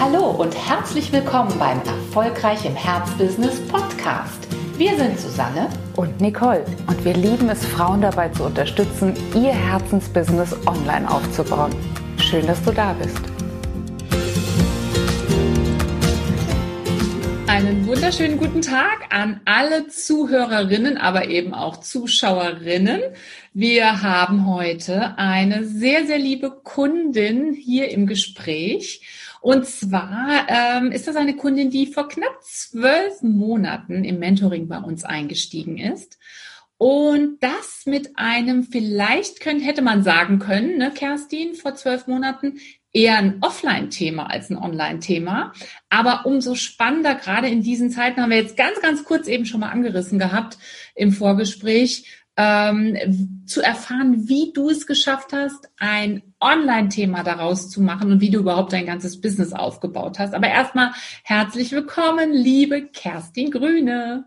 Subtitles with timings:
[0.00, 4.48] Hallo und herzlich willkommen beim Erfolgreich im Herzbusiness Podcast.
[4.78, 10.56] Wir sind Susanne und Nicole und wir lieben es, Frauen dabei zu unterstützen, ihr Herzensbusiness
[10.66, 11.74] online aufzubauen.
[12.16, 13.20] Schön, dass du da bist.
[17.46, 23.02] Einen wunderschönen guten Tag an alle Zuhörerinnen, aber eben auch Zuschauerinnen.
[23.52, 29.02] Wir haben heute eine sehr, sehr liebe Kundin hier im Gespräch.
[29.40, 34.78] Und zwar ähm, ist das eine Kundin, die vor knapp zwölf Monaten im Mentoring bei
[34.78, 36.18] uns eingestiegen ist.
[36.76, 42.58] Und das mit einem, vielleicht könnte, hätte man sagen können, ne, Kerstin, vor zwölf Monaten,
[42.92, 45.52] eher ein Offline-Thema als ein Online-Thema.
[45.90, 49.60] Aber umso spannender, gerade in diesen Zeiten, haben wir jetzt ganz, ganz kurz eben schon
[49.60, 50.58] mal angerissen gehabt
[50.94, 58.12] im Vorgespräch, ähm, zu erfahren, wie du es geschafft hast, ein Online-Thema daraus zu machen
[58.12, 60.34] und wie du überhaupt dein ganzes Business aufgebaut hast.
[60.34, 60.92] Aber erstmal
[61.24, 64.26] herzlich willkommen, liebe Kerstin Grüne.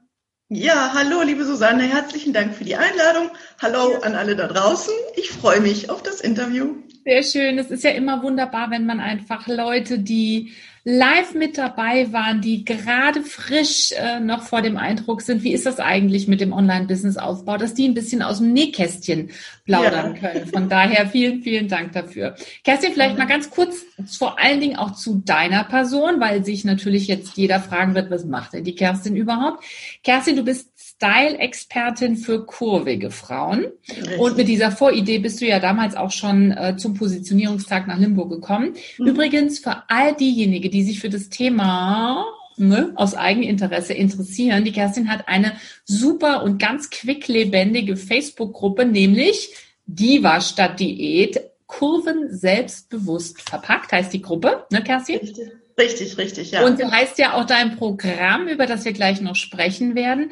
[0.50, 3.32] Ja, hallo, liebe Susanne, herzlichen Dank für die Einladung.
[3.60, 4.94] Hallo an alle da draußen.
[5.16, 6.76] Ich freue mich auf das Interview.
[7.06, 7.58] Sehr schön.
[7.58, 10.52] Es ist ja immer wunderbar, wenn man einfach Leute, die
[10.86, 15.66] live mit dabei waren, die gerade frisch äh, noch vor dem Eindruck sind, wie ist
[15.66, 19.32] das eigentlich mit dem Online-Business-Aufbau, dass die ein bisschen aus dem Nähkästchen
[19.66, 20.20] plaudern ja.
[20.20, 20.48] können.
[20.48, 22.36] Von daher vielen, vielen Dank dafür.
[22.66, 23.86] Kerstin, vielleicht mal ganz kurz
[24.18, 28.26] vor allen Dingen auch zu deiner Person, weil sich natürlich jetzt jeder fragen wird, was
[28.26, 29.64] macht denn die Kerstin überhaupt?
[30.04, 30.73] Kerstin, du bist
[31.04, 33.66] Style-Expertin für kurvige Frauen.
[33.90, 34.18] Richtig.
[34.18, 38.30] Und mit dieser Voridee bist du ja damals auch schon äh, zum Positionierungstag nach Limburg
[38.30, 38.76] gekommen.
[38.98, 39.08] Mhm.
[39.08, 45.10] Übrigens für all diejenigen, die sich für das Thema ne, aus Eigeninteresse interessieren, die Kerstin
[45.10, 49.54] hat eine super und ganz quicklebendige Facebook-Gruppe, nämlich
[49.86, 55.20] Diva statt Diät, Kurven selbstbewusst verpackt, heißt die Gruppe, ne, Kerstin?
[55.20, 55.52] Richtig.
[55.80, 56.66] Richtig, richtig, ja.
[56.66, 60.32] Und so heißt ja auch dein Programm, über das wir gleich noch sprechen werden.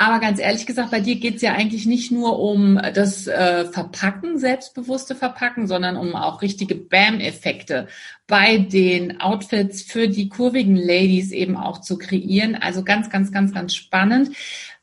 [0.00, 4.38] Aber ganz ehrlich gesagt, bei dir geht's ja eigentlich nicht nur um das äh, Verpacken,
[4.38, 7.88] selbstbewusste Verpacken, sondern um auch richtige Bam-Effekte
[8.28, 12.54] bei den Outfits für die kurvigen Ladies eben auch zu kreieren.
[12.54, 14.36] Also ganz, ganz, ganz, ganz spannend.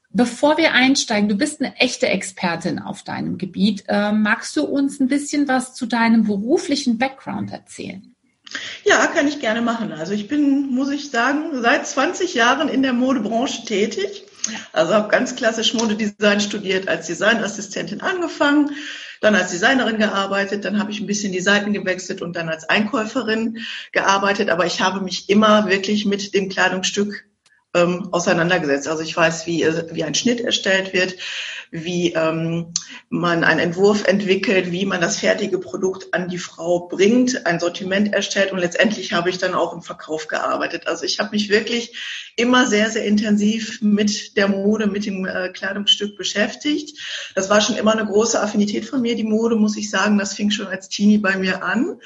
[0.09, 3.85] Bevor wir einsteigen, du bist eine echte Expertin auf deinem Gebiet.
[3.87, 8.13] Äh, magst du uns ein bisschen was zu deinem beruflichen Background erzählen?
[8.83, 9.93] Ja, kann ich gerne machen.
[9.93, 14.25] Also ich bin, muss ich sagen, seit 20 Jahren in der Modebranche tätig
[14.73, 18.71] also habe ganz klassisch Modedesign studiert, als Designassistentin angefangen,
[19.21, 22.67] dann als Designerin gearbeitet, dann habe ich ein bisschen die Seiten gewechselt und dann als
[22.69, 23.59] Einkäuferin
[23.91, 24.49] gearbeitet.
[24.49, 27.25] Aber ich habe mich immer wirklich mit dem Kleidungsstück
[27.75, 28.87] ähm, auseinandergesetzt.
[28.87, 31.15] Also ich weiß, wie, wie ein Schnitt erstellt wird,
[31.71, 32.73] wie ähm,
[33.09, 38.13] man einen Entwurf entwickelt, wie man das fertige Produkt an die Frau bringt, ein Sortiment
[38.13, 40.87] erstellt und letztendlich habe ich dann auch im Verkauf gearbeitet.
[40.87, 45.49] Also ich habe mich wirklich immer sehr, sehr intensiv mit der Mode, mit dem äh,
[45.49, 46.97] Kleidungsstück beschäftigt.
[47.35, 50.17] Das war schon immer eine große Affinität von mir, die Mode, muss ich sagen.
[50.17, 51.99] Das fing schon als Teenie bei mir an.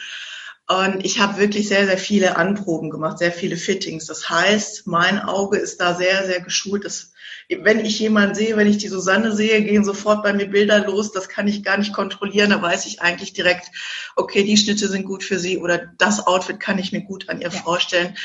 [0.72, 4.06] Und ich habe wirklich sehr, sehr viele Anproben gemacht, sehr viele Fittings.
[4.06, 6.86] Das heißt, mein Auge ist da sehr, sehr geschult.
[6.86, 7.12] Das,
[7.50, 11.12] wenn ich jemanden sehe, wenn ich die Susanne sehe, gehen sofort bei mir Bilder los.
[11.12, 12.52] Das kann ich gar nicht kontrollieren.
[12.52, 13.72] Da weiß ich eigentlich direkt,
[14.16, 17.42] okay, die Schnitte sind gut für sie oder das Outfit kann ich mir gut an
[17.42, 17.62] ihr ja.
[17.62, 18.16] vorstellen.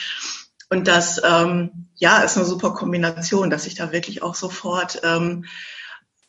[0.69, 5.47] Und das, ähm, ja, ist eine super Kombination, dass ich da wirklich auch sofort ähm,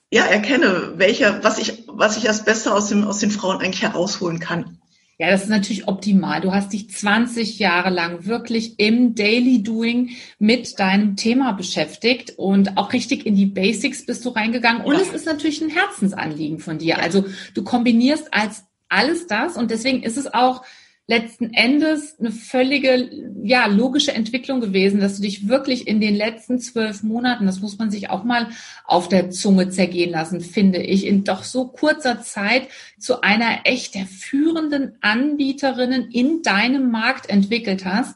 [0.09, 3.81] ja, erkenne, welcher, was ich, was ich als Beste aus, dem, aus den Frauen eigentlich
[3.81, 4.79] herausholen kann.
[5.17, 6.41] Ja, das ist natürlich optimal.
[6.41, 10.09] Du hast dich 20 Jahre lang wirklich im Daily Doing
[10.39, 14.83] mit deinem Thema beschäftigt und auch richtig in die Basics bist du reingegangen.
[14.83, 16.99] Und es ist natürlich ein Herzensanliegen von dir.
[16.99, 17.23] Also
[17.53, 20.63] du kombinierst als alles das und deswegen ist es auch
[21.07, 23.09] letzten Endes eine völlige,
[23.43, 27.77] ja, logische Entwicklung gewesen, dass du dich wirklich in den letzten zwölf Monaten, das muss
[27.77, 28.47] man sich auch mal
[28.85, 33.93] auf der Zunge zergehen lassen, finde ich, in doch so kurzer Zeit zu einer echt
[33.93, 38.15] der führenden Anbieterinnen in deinem Markt entwickelt hast.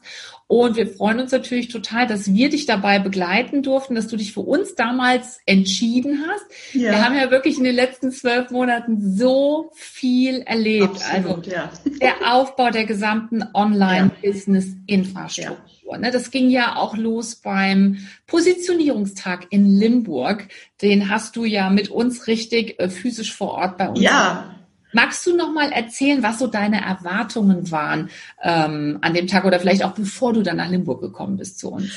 [0.50, 4.32] Und wir freuen uns natürlich total, dass wir dich dabei begleiten durften, dass du dich
[4.32, 6.44] für uns damals entschieden hast.
[6.74, 6.90] Ja.
[6.90, 10.96] Wir haben ja wirklich in den letzten zwölf Monaten so viel erlebt.
[10.96, 11.70] Absolut, also ja.
[12.02, 15.92] der Aufbau der gesamten Online-Business-Infrastruktur.
[15.92, 15.98] Ja.
[15.98, 20.48] Ne, das ging ja auch los beim Positionierungstag in Limburg.
[20.82, 24.00] Den hast du ja mit uns richtig äh, physisch vor Ort bei uns.
[24.00, 24.56] Ja,
[24.92, 28.10] Magst du noch mal erzählen, was so deine Erwartungen waren
[28.42, 31.70] ähm, an dem Tag oder vielleicht auch bevor du dann nach Limburg gekommen bist zu
[31.70, 31.90] uns?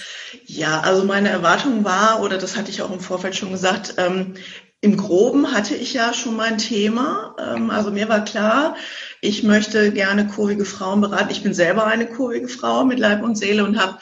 [0.46, 4.36] Ja, also meine Erwartung war, oder das hatte ich auch im Vorfeld schon gesagt, ähm,
[4.84, 7.36] im Groben hatte ich ja schon mein Thema.
[7.40, 8.76] Ähm, also mir war klar,
[9.22, 11.32] ich möchte gerne kurvige Frauen beraten.
[11.32, 13.98] Ich bin selber eine kurvige Frau mit Leib und Seele und habe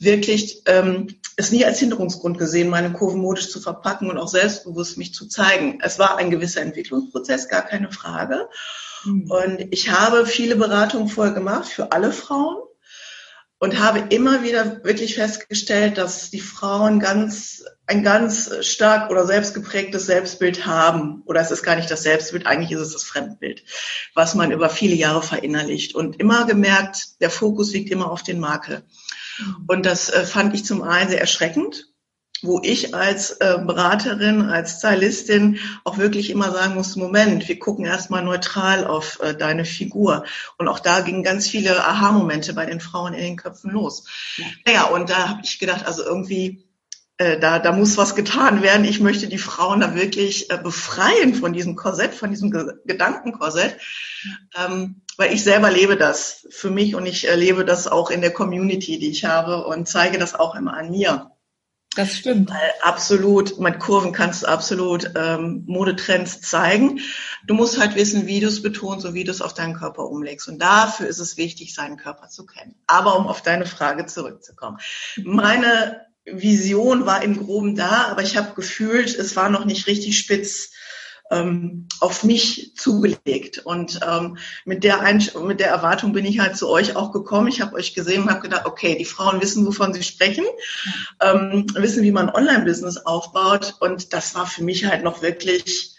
[0.00, 1.06] wirklich ähm,
[1.38, 5.28] es nie als Hinderungsgrund gesehen, meine Kurven modisch zu verpacken und auch selbstbewusst mich zu
[5.28, 5.78] zeigen.
[5.80, 8.48] Es war ein gewisser Entwicklungsprozess, gar keine Frage.
[9.04, 9.30] Mhm.
[9.30, 12.56] Und ich habe viele Beratungen vorher gemacht für alle Frauen
[13.60, 20.06] und habe immer wieder wirklich festgestellt, dass die Frauen ganz, ein ganz stark oder selbstgeprägtes
[20.06, 21.22] Selbstbild haben.
[21.24, 23.62] Oder es ist gar nicht das Selbstbild, eigentlich ist es das Fremdbild,
[24.14, 25.94] was man über viele Jahre verinnerlicht.
[25.94, 28.82] Und immer gemerkt, der Fokus liegt immer auf den Makel.
[29.66, 31.88] Und das äh, fand ich zum einen sehr erschreckend
[32.42, 37.84] wo ich als äh, Beraterin, als Stylistin auch wirklich immer sagen muss, Moment, wir gucken
[37.84, 40.24] erstmal neutral auf äh, deine Figur.
[40.56, 44.04] Und auch da gingen ganz viele Aha-Momente bei den Frauen in den Köpfen los.
[44.36, 44.46] Ja.
[44.66, 46.67] Naja, und da habe ich gedacht, also irgendwie,
[47.18, 48.84] da, da muss was getan werden.
[48.84, 53.76] Ich möchte die Frauen da wirklich äh, befreien von diesem Korsett, von diesem Ge Gedankenkorsett.
[54.56, 58.32] Ähm, weil ich selber lebe das für mich und ich erlebe das auch in der
[58.32, 61.32] Community, die ich habe und zeige das auch immer an mir.
[61.96, 62.52] Das stimmt.
[62.82, 67.00] Absolut, mit Kurven kannst du absolut ähm, Modetrends zeigen.
[67.44, 70.04] Du musst halt wissen, wie du es betonst und wie du es auf deinen Körper
[70.04, 70.46] umlegst.
[70.46, 72.76] Und dafür ist es wichtig, seinen Körper zu kennen.
[72.86, 74.78] Aber um auf deine Frage zurückzukommen.
[75.24, 80.18] Meine Vision war im Groben da, aber ich habe gefühlt, es war noch nicht richtig
[80.18, 80.70] spitz
[81.30, 83.58] ähm, auf mich zugelegt.
[83.58, 87.48] Und ähm, mit, der Einsch mit der Erwartung bin ich halt zu euch auch gekommen.
[87.48, 90.44] Ich habe euch gesehen und habe gedacht, okay, die Frauen wissen, wovon sie sprechen,
[91.20, 93.74] ähm, wissen, wie man Online-Business aufbaut.
[93.80, 95.97] Und das war für mich halt noch wirklich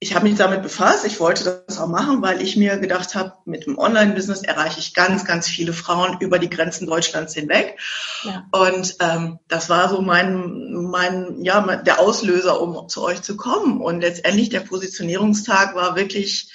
[0.00, 1.04] ich habe mich damit befasst.
[1.04, 4.94] Ich wollte das auch machen, weil ich mir gedacht habe, mit dem Online-Business erreiche ich
[4.94, 7.78] ganz, ganz viele Frauen über die Grenzen Deutschlands hinweg.
[8.22, 8.46] Ja.
[8.52, 13.80] Und ähm, das war so mein, mein, ja, der Auslöser, um zu euch zu kommen.
[13.80, 16.52] Und letztendlich der Positionierungstag war wirklich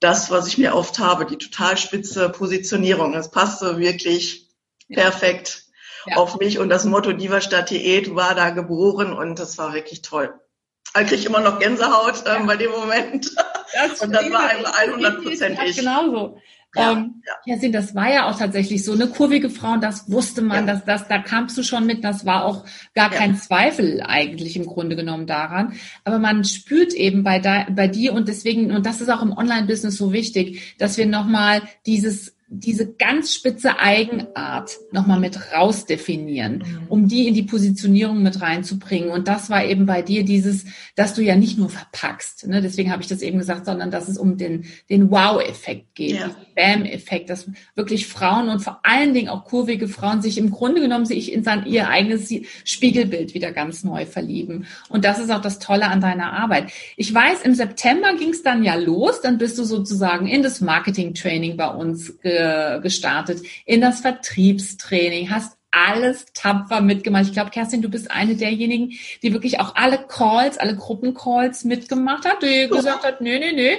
[0.00, 3.14] das, was ich mir oft habe, die total spitze Positionierung.
[3.14, 4.50] Es passte wirklich
[4.88, 5.00] ja.
[5.00, 5.64] perfekt
[6.04, 6.16] ja.
[6.16, 10.02] auf mich und das Motto Diva statt Diät war da geboren und das war wirklich
[10.02, 10.34] toll.
[11.00, 12.46] Ich kriege immer noch Gänsehaut ähm, ja.
[12.46, 13.30] bei dem Moment.
[13.74, 15.76] Das und das war einmal 100 ich.
[15.76, 16.38] Genauso.
[16.76, 17.56] Ja, ähm, ja.
[17.56, 20.74] ja, das war ja auch tatsächlich so eine kurvige Frau, das wusste man, ja.
[20.74, 22.64] dass das, da kamst du schon mit, das war auch
[22.94, 23.40] gar kein ja.
[23.40, 25.74] Zweifel eigentlich im Grunde genommen daran.
[26.04, 29.36] Aber man spürt eben bei, da, bei dir und deswegen, und das ist auch im
[29.36, 36.86] Online-Business so wichtig, dass wir nochmal dieses diese ganz spitze Eigenart nochmal mit rausdefinieren, mhm.
[36.88, 39.10] um die in die Positionierung mit reinzubringen.
[39.10, 42.60] Und das war eben bei dir dieses, dass du ja nicht nur verpackst, ne?
[42.60, 46.30] deswegen habe ich das eben gesagt, sondern dass es um den, den Wow-Effekt geht, ja.
[46.54, 51.06] Bam-Effekt, dass wirklich Frauen und vor allen Dingen auch kurvige Frauen sich im Grunde genommen
[51.06, 52.32] sich in sein, ihr eigenes
[52.64, 54.66] Spiegelbild wieder ganz neu verlieben.
[54.88, 56.70] Und das ist auch das Tolle an deiner Arbeit.
[56.96, 60.60] Ich weiß, im September ging es dann ja los, dann bist du sozusagen in das
[60.60, 62.33] Marketing-Training bei uns ge
[62.82, 67.24] gestartet, in das Vertriebstraining, hast alles tapfer mitgemacht.
[67.24, 68.92] Ich glaube, Kerstin, du bist eine derjenigen,
[69.22, 73.70] die wirklich auch alle Calls, alle Gruppencalls mitgemacht hat, die gesagt hat, nö, nö, nö,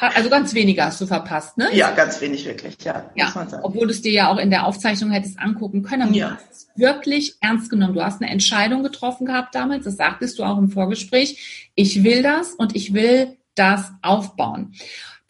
[0.00, 1.68] also ganz wenige hast du verpasst, ne?
[1.72, 3.10] Ja, ganz wenig wirklich, ja.
[3.14, 3.32] Ja,
[3.62, 6.02] obwohl du es dir ja auch in der Aufzeichnung hättest angucken können.
[6.02, 6.28] Aber ja.
[6.28, 7.94] du hast es wirklich ernst genommen.
[7.94, 11.70] Du hast eine Entscheidung getroffen gehabt damals, das sagtest du auch im Vorgespräch.
[11.74, 14.74] Ich will das und ich will das aufbauen.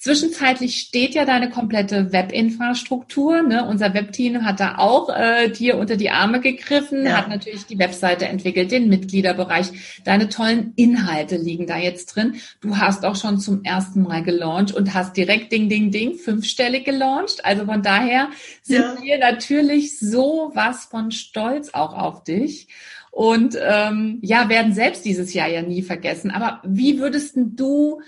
[0.00, 3.42] Zwischenzeitlich steht ja deine komplette Webinfrastruktur.
[3.42, 3.66] Ne?
[3.66, 7.16] Unser Webteam hat da auch äh, dir unter die Arme gegriffen, ja.
[7.16, 10.00] hat natürlich die Webseite entwickelt, den Mitgliederbereich.
[10.04, 12.36] Deine tollen Inhalte liegen da jetzt drin.
[12.60, 16.84] Du hast auch schon zum ersten Mal gelauncht und hast direkt Ding, Ding, Ding fünfstellig
[16.84, 17.44] gelauncht.
[17.44, 18.28] Also von daher
[18.62, 19.02] sind ja.
[19.02, 22.68] wir natürlich so was von stolz auch auf dich
[23.10, 26.30] und ähm, ja, werden selbst dieses Jahr ja nie vergessen.
[26.30, 28.00] Aber wie würdest du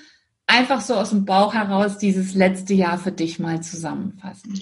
[0.50, 4.58] einfach so aus dem Bauch heraus dieses letzte Jahr für dich mal zusammenfassen?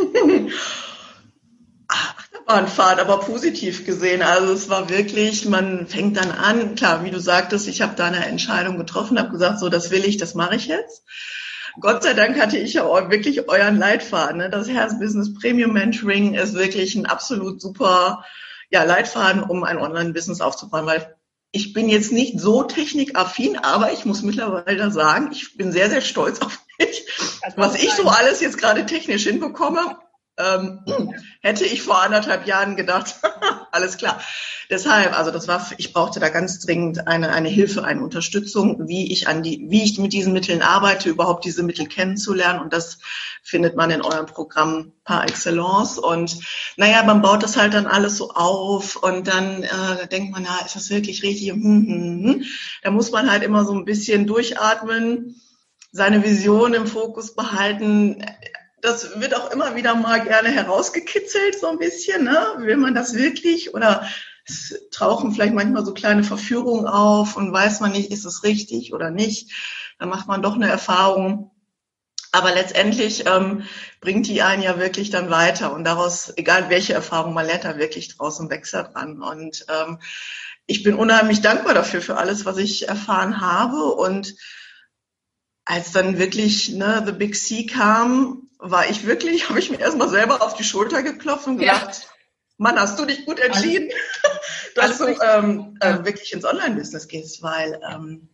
[1.88, 4.22] Achterbahnfahrt, aber positiv gesehen.
[4.22, 8.06] Also es war wirklich, man fängt dann an, klar, wie du sagtest, ich habe da
[8.06, 11.02] eine Entscheidung getroffen, habe gesagt, so das will ich, das mache ich jetzt.
[11.80, 14.38] Gott sei Dank hatte ich ja wirklich euren Leitfaden.
[14.38, 14.50] Ne?
[14.50, 18.24] Das Herz Business Premium Mentoring ist wirklich ein absolut super
[18.70, 21.17] ja, Leitfaden, um ein Online-Business aufzubauen, weil
[21.50, 26.02] ich bin jetzt nicht so technikaffin, aber ich muss mittlerweile sagen, ich bin sehr, sehr
[26.02, 27.06] stolz auf mich,
[27.56, 29.98] was ich so alles jetzt gerade technisch hinbekomme.
[30.38, 30.80] Ähm,
[31.42, 33.16] hätte ich vor anderthalb Jahren gedacht,
[33.72, 34.20] alles klar.
[34.70, 39.10] Deshalb, also das war, ich brauchte da ganz dringend eine, eine Hilfe, eine Unterstützung, wie
[39.10, 42.60] ich an die, wie ich mit diesen Mitteln arbeite, überhaupt diese Mittel kennenzulernen.
[42.60, 42.98] Und das
[43.42, 45.98] findet man in eurem Programm par excellence.
[45.98, 46.38] Und
[46.76, 50.58] naja, man baut das halt dann alles so auf und dann äh, denkt man, ja,
[50.64, 51.50] ist das wirklich richtig?
[51.50, 52.44] Hm, hm, hm.
[52.82, 55.40] Da muss man halt immer so ein bisschen durchatmen
[55.90, 58.22] seine Vision im Fokus behalten
[58.82, 62.24] das wird auch immer wieder mal gerne herausgekitzelt, so ein bisschen.
[62.24, 62.54] Ne?
[62.58, 63.74] Will man das wirklich?
[63.74, 64.08] Oder
[64.46, 68.92] es tauchen vielleicht manchmal so kleine Verführungen auf und weiß man nicht, ist es richtig
[68.92, 69.52] oder nicht.
[69.98, 71.50] Dann macht man doch eine Erfahrung.
[72.30, 73.64] Aber letztendlich ähm,
[74.00, 77.78] bringt die einen ja wirklich dann weiter und daraus, egal welche Erfahrung man lernt, da
[77.78, 79.22] wirklich draußen wächst er dran.
[79.22, 79.98] Und ähm,
[80.66, 83.94] ich bin unheimlich dankbar dafür, für alles, was ich erfahren habe.
[83.94, 84.34] Und
[85.64, 90.08] als dann wirklich ne, The Big C kam, war ich wirklich, habe ich mir erstmal
[90.08, 92.08] selber auf die Schulter geklopft und gedacht, ja.
[92.56, 93.90] Mann, hast du dich gut entschieden,
[94.74, 98.28] dass du ähm, äh, wirklich ins Online-Business gehst, weil ähm,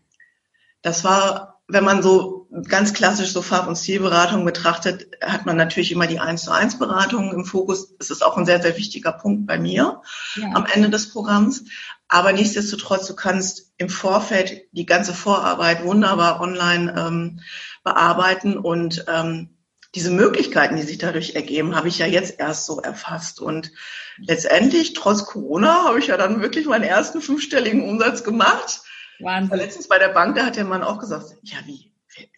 [0.80, 5.92] das war, wenn man so ganz klassisch so Farb- und Stilberatung betrachtet, hat man natürlich
[5.92, 7.94] immer die 1 zu 1 Beratung im Fokus.
[7.98, 10.02] Es ist auch ein sehr, sehr wichtiger Punkt bei mir
[10.36, 10.50] ja.
[10.54, 11.64] am Ende des Programms.
[12.08, 17.40] Aber nichtsdestotrotz, du kannst im Vorfeld die ganze Vorarbeit wunderbar online ähm,
[17.82, 19.53] bearbeiten und ähm,
[19.94, 23.40] diese Möglichkeiten, die sich dadurch ergeben, habe ich ja jetzt erst so erfasst.
[23.40, 23.72] Und
[24.18, 28.82] letztendlich, trotz Corona, habe ich ja dann wirklich meinen ersten fünfstelligen Umsatz gemacht.
[29.20, 29.56] Wahnsinn.
[29.56, 31.92] Letztens bei der Bank, da hat der Mann auch gesagt, ja wie,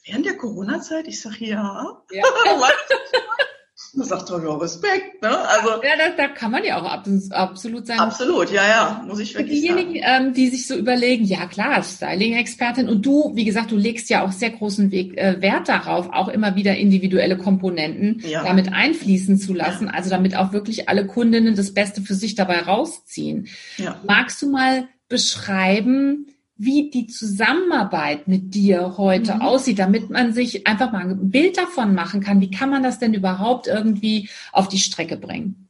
[0.04, 1.06] während der Corona-Zeit?
[1.08, 2.02] Ich sage, ja.
[2.10, 2.24] ja.
[3.96, 5.22] Da sagt er, ja, Respekt.
[5.22, 5.28] Ne?
[5.30, 6.84] Also, ja, da, da kann man ja auch
[7.30, 7.98] absolut sein.
[7.98, 10.26] Absolut, ja, ja, muss ich wirklich diejenigen, sagen.
[10.26, 14.22] Ähm, die sich so überlegen, ja klar, Styling-Expertin und du, wie gesagt, du legst ja
[14.22, 18.44] auch sehr großen Weg, äh, Wert darauf, auch immer wieder individuelle Komponenten ja.
[18.44, 19.92] damit einfließen zu lassen, ja.
[19.94, 23.48] also damit auch wirklich alle Kundinnen das Beste für sich dabei rausziehen.
[23.78, 23.98] Ja.
[24.06, 26.26] Magst du mal beschreiben,
[26.58, 29.42] wie die Zusammenarbeit mit dir heute mhm.
[29.42, 32.40] aussieht, damit man sich einfach mal ein Bild davon machen kann.
[32.40, 35.68] Wie kann man das denn überhaupt irgendwie auf die Strecke bringen?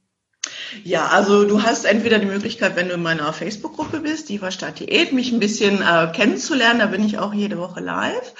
[0.84, 4.80] Ja, also du hast entweder die Möglichkeit, wenn du in meiner Facebook-Gruppe bist, Diva Stadt
[4.80, 6.80] Diät, mich ein bisschen äh, kennenzulernen.
[6.80, 8.34] Da bin ich auch jede Woche live.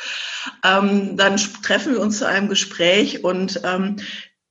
[0.64, 3.96] Ähm, dann treffen wir uns zu einem Gespräch und ähm,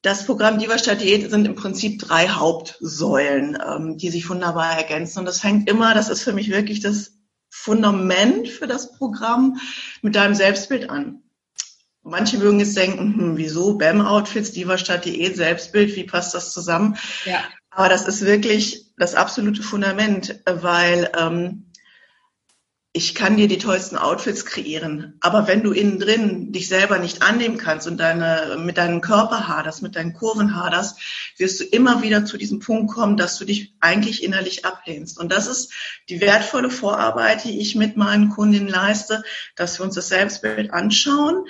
[0.02, 5.20] das Programm Diva Stadt Diät sind im Prinzip drei Hauptsäulen, ähm, die sich wunderbar ergänzen.
[5.20, 7.15] Und das fängt immer, das ist für mich wirklich das
[7.58, 9.60] Fundament für das Programm
[10.02, 11.24] mit deinem Selbstbild an.
[12.04, 16.98] Manche mögen jetzt denken, hm, wieso BAM-Outfits, Diva statt Diät, Selbstbild, wie passt das zusammen?
[17.24, 17.44] Ja.
[17.72, 21.65] Aber das ist wirklich das absolute Fundament, weil ähm,
[22.96, 27.24] ich kann dir die tollsten Outfits kreieren, aber wenn du innen drin dich selber nicht
[27.24, 30.98] annehmen kannst und deine, mit deinem Körper haderst, mit deinen Kurven haderst,
[31.36, 35.20] wirst du immer wieder zu diesem Punkt kommen, dass du dich eigentlich innerlich ablehnst.
[35.20, 35.74] Und das ist
[36.08, 39.24] die wertvolle Vorarbeit, die ich mit meinen Kundinnen leiste,
[39.58, 41.44] dass wir uns das Selbstbild anschauen,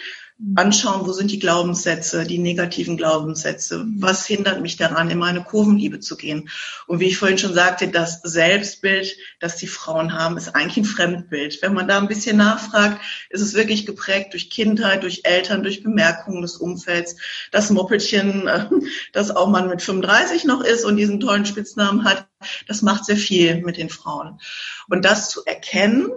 [0.55, 6.01] anschauen, wo sind die Glaubenssätze, die negativen Glaubenssätze, was hindert mich daran, in meine Kurvenliebe
[6.01, 6.49] zu gehen.
[6.87, 10.85] Und wie ich vorhin schon sagte, das Selbstbild, das die Frauen haben, ist eigentlich ein
[10.85, 11.61] Fremdbild.
[11.61, 15.83] Wenn man da ein bisschen nachfragt, ist es wirklich geprägt durch Kindheit, durch Eltern, durch
[15.83, 17.15] Bemerkungen des Umfelds.
[17.51, 18.69] Das Moppelchen, äh,
[19.13, 22.27] das auch man mit 35 noch ist und diesen tollen Spitznamen hat,
[22.67, 24.39] das macht sehr viel mit den Frauen.
[24.89, 26.09] Und das zu erkennen,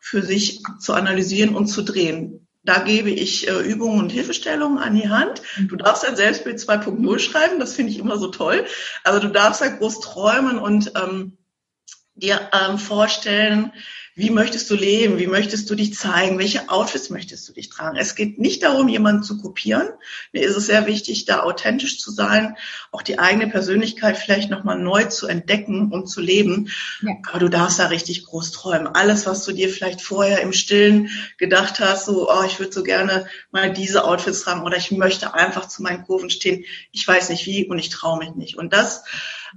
[0.00, 2.47] für sich zu analysieren und zu drehen.
[2.64, 5.42] Da gebe ich äh, Übungen und Hilfestellungen an die Hand.
[5.68, 8.66] Du darfst ein Selbstbild 2.0 schreiben, das finde ich immer so toll.
[9.04, 11.38] Also du darfst halt groß träumen und ähm,
[12.14, 13.72] dir ähm, vorstellen,
[14.18, 15.20] wie möchtest du leben?
[15.20, 16.40] Wie möchtest du dich zeigen?
[16.40, 17.96] Welche Outfits möchtest du dich tragen?
[17.96, 19.90] Es geht nicht darum, jemanden zu kopieren.
[20.32, 22.56] Mir ist es sehr wichtig, da authentisch zu sein,
[22.90, 26.68] auch die eigene Persönlichkeit vielleicht nochmal neu zu entdecken und zu leben.
[27.00, 27.12] Ja.
[27.30, 28.88] Aber du darfst da richtig groß träumen.
[28.88, 32.82] Alles, was du dir vielleicht vorher im Stillen gedacht hast, so, oh, ich würde so
[32.82, 36.64] gerne mal diese Outfits tragen oder ich möchte einfach zu meinen Kurven stehen.
[36.90, 38.58] Ich weiß nicht wie und ich traue mich nicht.
[38.58, 39.04] Und das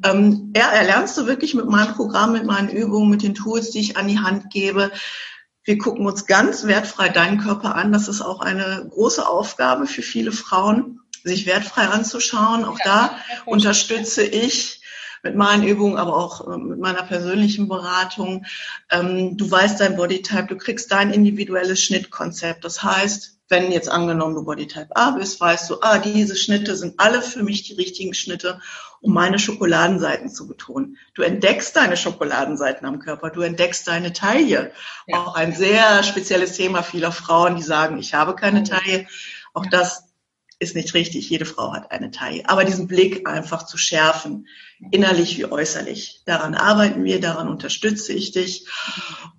[0.04, 3.80] ähm, ja, erlernst du wirklich mit meinem Programm, mit meinen Übungen, mit den Tools, die
[3.80, 4.92] ich an die Hand gebe.
[5.64, 7.92] Wir gucken uns ganz wertfrei deinen Körper an.
[7.92, 12.66] Das ist auch eine große Aufgabe für viele Frauen, sich wertfrei anzuschauen.
[12.66, 14.81] Auch da unterstütze ich
[15.24, 18.46] mit meinen Übungen, aber auch äh, mit meiner persönlichen Beratung.
[18.90, 22.66] Ähm, du weißt dein Bodytype, du kriegst dein individuelles Schnittkonzept.
[22.66, 26.96] Das heißt, wenn jetzt angenommen du Bodytype A bist, weißt du, ah, diese Schnitte sind
[26.98, 28.62] alle für mich die richtigen Schnitte,
[29.02, 30.98] um meine Schokoladenseiten zu betonen.
[31.14, 34.72] Du entdeckst deine Schokoladenseiten am Körper, du entdeckst deine Taille.
[35.06, 35.20] Ja.
[35.20, 39.08] Auch ein sehr spezielles Thema vieler Frauen, die sagen, ich habe keine Taille.
[39.54, 39.72] Auch ja.
[39.72, 40.11] das
[40.62, 41.28] ist nicht richtig.
[41.30, 42.44] Jede Frau hat eine Taille.
[42.48, 44.48] Aber diesen Blick einfach zu schärfen,
[44.92, 46.22] innerlich wie äußerlich.
[46.26, 48.68] Daran arbeiten wir, daran unterstütze ich dich.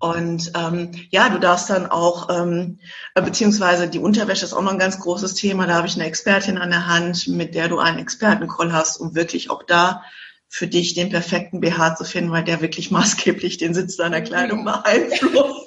[0.01, 2.81] Und ähm, ja, du darfst dann auch, ähm,
[3.15, 5.67] beziehungsweise die Unterwäsche ist auch noch ein ganz großes Thema.
[5.67, 9.15] Da habe ich eine Expertin an der Hand, mit der du einen Expertencall hast, um
[9.15, 10.03] wirklich auch da
[10.49, 14.65] für dich den perfekten BH zu finden, weil der wirklich maßgeblich den Sitz deiner Kleidung
[14.65, 15.62] beeinflusst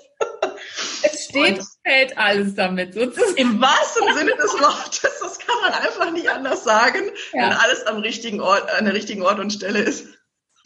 [1.42, 2.94] steht und fällt alles damit.
[2.94, 3.36] Sozusagen.
[3.38, 7.02] Im wahrsten Sinne des Wortes, das kann man einfach nicht anders sagen,
[7.34, 7.44] ja.
[7.44, 10.08] wenn alles am richtigen Ort, an der richtigen Ort und Stelle ist.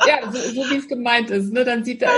[0.08, 1.66] Ja, so, so wie es gemeint ist, ne?
[1.66, 2.10] Dann sieht da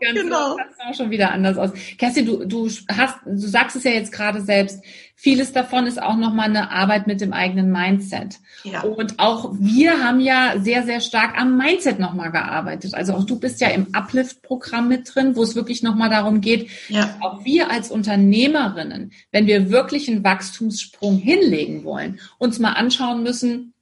[0.00, 0.56] genau, genau.
[0.56, 1.70] auch schon wieder anders aus.
[1.96, 4.82] Kerstin, du, du hast, du sagst es ja jetzt gerade selbst.
[5.14, 8.38] Vieles davon ist auch nochmal eine Arbeit mit dem eigenen Mindset.
[8.64, 8.82] Ja.
[8.82, 12.94] Und auch wir haben ja sehr, sehr stark am Mindset nochmal gearbeitet.
[12.94, 16.70] Also auch du bist ja im Uplift-Programm mit drin, wo es wirklich nochmal darum geht,
[16.88, 17.16] ja.
[17.20, 23.74] auch wir als Unternehmerinnen, wenn wir wirklich einen Wachstumssprung hinlegen wollen, uns mal anschauen müssen,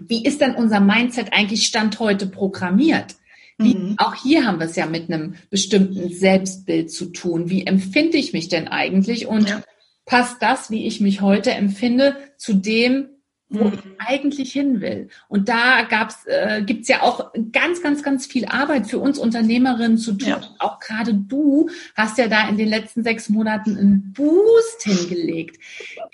[0.00, 3.16] wie ist denn unser Mindset eigentlich Stand heute programmiert?
[3.58, 3.94] Wie, mhm.
[3.98, 7.50] Auch hier haben wir es ja mit einem bestimmten Selbstbild zu tun.
[7.50, 9.26] Wie empfinde ich mich denn eigentlich?
[9.26, 9.62] Und ja.
[10.08, 13.10] Passt das, wie ich mich heute empfinde, zu dem,
[13.50, 13.74] wo mhm.
[13.74, 15.08] ich eigentlich hin will.
[15.28, 19.98] Und da gab's, äh, gibt's ja auch ganz, ganz, ganz viel Arbeit für uns Unternehmerinnen
[19.98, 20.28] zu tun.
[20.28, 20.40] Ja.
[20.58, 25.58] Auch gerade du hast ja da in den letzten sechs Monaten einen Boost hingelegt.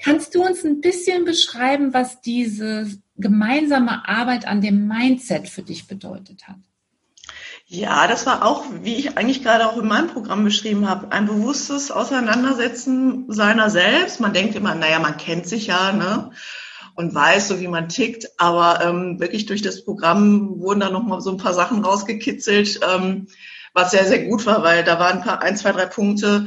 [0.02, 2.86] Kannst du uns ein bisschen beschreiben, was diese
[3.16, 6.58] gemeinsame Arbeit an dem Mindset für dich bedeutet hat?
[7.66, 11.26] Ja, das war auch, wie ich eigentlich gerade auch in meinem Programm beschrieben habe, ein
[11.26, 14.20] bewusstes Auseinandersetzen seiner selbst.
[14.20, 16.30] Man denkt immer, naja, man kennt sich ja, ne?
[16.94, 18.28] Und weiß, so wie man tickt.
[18.38, 23.28] Aber ähm, wirklich durch das Programm wurden da nochmal so ein paar Sachen rausgekitzelt, ähm,
[23.72, 26.46] was sehr, sehr gut war, weil da waren ein paar, ein, zwei, drei Punkte,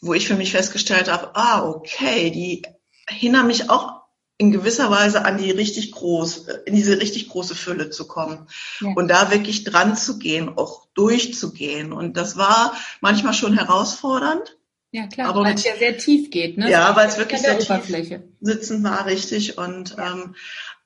[0.00, 2.62] wo ich für mich festgestellt habe, ah, okay, die
[3.08, 4.01] hindern mich auch
[4.38, 8.48] in gewisser Weise an die richtig groß, in diese richtig große Fülle zu kommen
[8.80, 8.92] ja.
[8.94, 11.92] und da wirklich dran zu gehen, auch durchzugehen.
[11.92, 14.58] Und das war manchmal schon herausfordernd.
[14.90, 16.70] Ja, klar, weil es ja sehr tief geht, ne?
[16.70, 19.56] Ja, weil es wirklich sehr tief sitzen war, richtig.
[19.56, 20.12] Und ja.
[20.12, 20.34] ähm,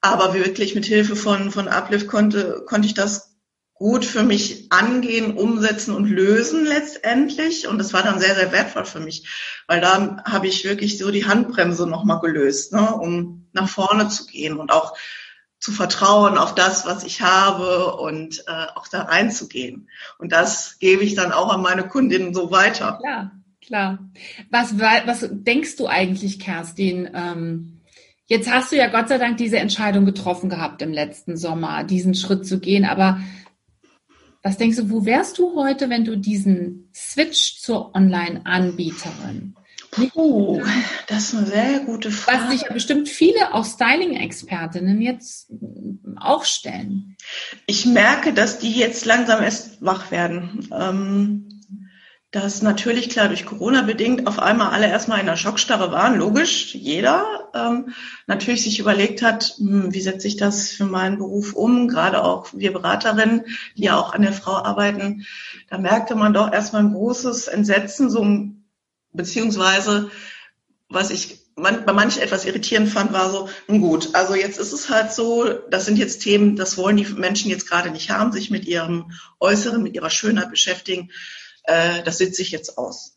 [0.00, 3.35] aber wirklich mit Hilfe von, von Uplift konnte, konnte ich das
[3.78, 7.68] gut für mich angehen, umsetzen und lösen letztendlich.
[7.68, 9.28] Und das war dann sehr, sehr wertvoll für mich,
[9.66, 14.26] weil da habe ich wirklich so die Handbremse nochmal gelöst, ne, um nach vorne zu
[14.26, 14.96] gehen und auch
[15.58, 19.88] zu vertrauen auf das, was ich habe und äh, auch da reinzugehen.
[20.18, 22.98] Und das gebe ich dann auch an meine Kundinnen so weiter.
[23.00, 23.32] Klar,
[23.64, 23.98] klar.
[24.50, 27.10] Was, was denkst du eigentlich, Kerstin?
[27.12, 27.72] Ähm
[28.28, 32.16] Jetzt hast du ja Gott sei Dank diese Entscheidung getroffen gehabt im letzten Sommer, diesen
[32.16, 32.84] Schritt zu gehen.
[32.84, 33.20] Aber
[34.46, 39.56] was denkst du, wo wärst du heute, wenn du diesen Switch zur Online-Anbieterin?
[40.14, 40.62] Oh,
[41.08, 42.44] das ist eine sehr gute Frage.
[42.44, 45.50] Was sich ja bestimmt viele auch Styling-Expertinnen jetzt
[46.16, 47.16] auch stellen.
[47.66, 50.68] Ich merke, dass die jetzt langsam erst wach werden.
[50.72, 51.45] Ähm,
[52.32, 56.74] dass natürlich klar durch Corona bedingt auf einmal alle erstmal in der Schockstarre waren, logisch,
[56.74, 57.94] jeder ähm,
[58.26, 62.48] natürlich sich überlegt hat, hm, wie setze ich das für meinen Beruf um, gerade auch
[62.52, 63.44] wir Beraterinnen,
[63.76, 65.24] die ja auch an der Frau arbeiten,
[65.70, 68.26] da merkte man doch erstmal ein großes Entsetzen, so
[69.12, 70.10] beziehungsweise
[70.88, 74.72] was ich man, bei manchen etwas irritierend fand, war so, nun gut, also jetzt ist
[74.72, 78.30] es halt so, das sind jetzt Themen, das wollen die Menschen jetzt gerade nicht haben,
[78.30, 81.10] sich mit ihrem Äußeren, mit ihrer Schönheit beschäftigen
[81.66, 83.16] äh, das sitze ich jetzt aus.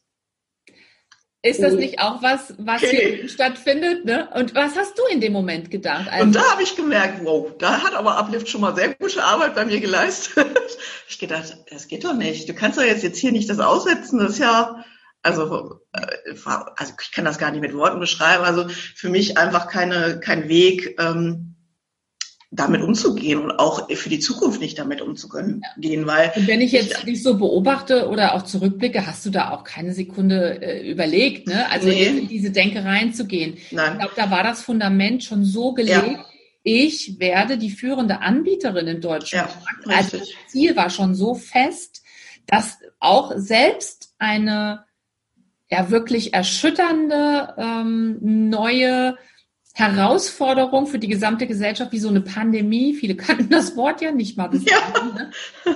[1.42, 3.20] Ist das nicht auch was, was okay.
[3.20, 4.04] hier stattfindet?
[4.04, 4.28] Ne?
[4.36, 6.10] Und was hast du in dem Moment gedacht?
[6.12, 9.24] Also, und da habe ich gemerkt, wow, da hat aber Uplift schon mal sehr gute
[9.24, 10.46] Arbeit bei mir geleistet.
[11.08, 12.50] ich gedacht, das geht doch nicht.
[12.50, 14.20] Du kannst doch jetzt, jetzt hier nicht das aussetzen.
[14.20, 14.84] Das ist ja,
[15.22, 16.36] also, äh,
[16.76, 18.44] also ich kann das gar nicht mit Worten beschreiben.
[18.44, 21.49] Also für mich einfach keine, kein Weg, ähm,
[22.52, 26.08] damit umzugehen und auch für die Zukunft nicht damit umzugehen, ja.
[26.08, 29.52] weil und wenn ich jetzt ich, dich so beobachte oder auch zurückblicke, hast du da
[29.52, 31.70] auch keine Sekunde äh, überlegt, ne?
[31.70, 32.06] Also nee.
[32.06, 33.58] in diese Denke reinzugehen.
[33.70, 33.94] Nein.
[33.94, 36.08] Ich glaube, da war das Fundament schon so gelegt.
[36.08, 36.26] Ja.
[36.64, 39.50] Ich werde die führende Anbieterin in Deutschland.
[39.86, 42.02] Ja, also das Ziel war schon so fest,
[42.48, 44.86] dass auch selbst eine
[45.70, 48.18] ja wirklich erschütternde ähm,
[48.50, 49.18] neue
[49.80, 54.38] Herausforderung für die gesamte Gesellschaft, wie so eine Pandemie, viele kannten das Wort ja nicht
[54.38, 54.78] mal bis ja.
[55.16, 55.32] ne?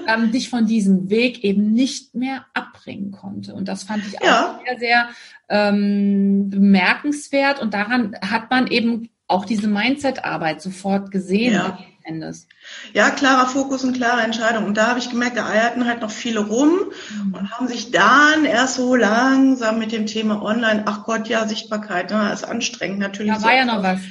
[0.08, 3.54] ähm, dich von diesem Weg eben nicht mehr abbringen konnte.
[3.54, 4.60] Und das fand ich auch ja.
[4.66, 5.10] sehr, sehr
[5.50, 7.62] ähm, bemerkenswert.
[7.62, 11.54] Und daran hat man eben auch diese Mindset-Arbeit sofort gesehen.
[11.54, 11.78] Ja.
[12.06, 12.48] Endes.
[12.92, 14.66] Ja, klarer Fokus und klare Entscheidung.
[14.66, 17.34] Und da habe ich gemerkt, da eierten halt noch viele rum mhm.
[17.34, 22.12] und haben sich dann erst so langsam mit dem Thema Online, ach Gott, ja, Sichtbarkeit,
[22.12, 23.34] ne, ist anstrengend natürlich.
[23.34, 24.02] Da war ja noch was.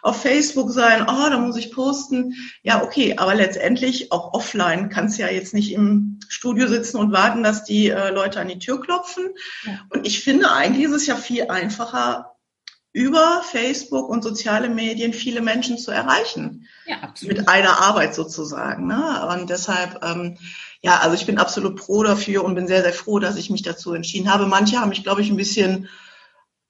[0.00, 2.34] auf Facebook sein, oh, da muss ich posten.
[2.62, 7.42] Ja, okay, aber letztendlich auch offline kannst ja jetzt nicht im Studio sitzen und warten,
[7.42, 9.28] dass die äh, Leute an die Tür klopfen.
[9.66, 9.80] Ja.
[9.90, 12.31] Und ich finde, eigentlich ist es ja viel einfacher,
[12.92, 16.68] über Facebook und soziale Medien viele Menschen zu erreichen.
[16.86, 17.38] Ja, absolut.
[17.38, 18.86] Mit einer Arbeit sozusagen.
[18.86, 19.28] Ne?
[19.28, 20.36] Und deshalb, ähm,
[20.82, 23.62] ja, also ich bin absolut pro dafür und bin sehr, sehr froh, dass ich mich
[23.62, 24.46] dazu entschieden habe.
[24.46, 25.88] Manche haben mich, glaube ich, ein bisschen